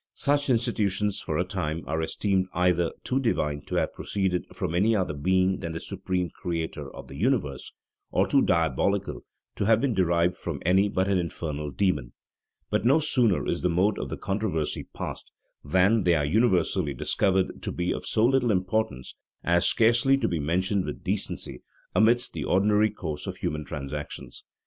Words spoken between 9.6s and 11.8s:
have been derived from any but an infernal